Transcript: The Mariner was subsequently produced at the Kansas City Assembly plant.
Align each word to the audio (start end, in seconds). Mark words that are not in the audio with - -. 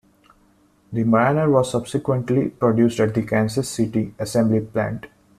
The 0.91 1.03
Mariner 1.03 1.47
was 1.51 1.69
subsequently 1.69 2.49
produced 2.49 2.99
at 2.99 3.13
the 3.13 3.21
Kansas 3.21 3.69
City 3.69 4.15
Assembly 4.17 4.61
plant. 4.61 5.05